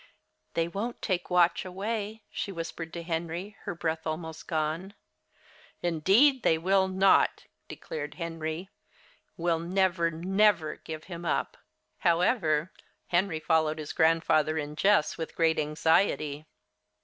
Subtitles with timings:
[0.55, 4.95] "They won't take Watch away?" she whispered to Henry, her breath almost gone.
[5.83, 8.71] "Indeed they will not!" declared Henry.
[9.37, 11.55] "We'll never, never give him up."
[11.99, 12.71] However,
[13.09, 16.47] Henry followed his grandfather and Jess with great anxiety.